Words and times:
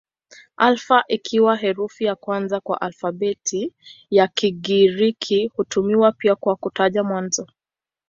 Alfa 0.57 1.03
ikiwa 1.07 1.55
herufi 1.57 2.03
ya 2.03 2.15
kwanza 2.15 2.61
ya 2.69 2.81
alfabeti 2.81 3.73
ya 4.09 4.27
Kigiriki 4.27 5.47
hutumiwa 5.55 6.11
pia 6.11 6.35
kwa 6.35 6.55
kutaja 6.55 7.03
mwanzo. 7.03 7.47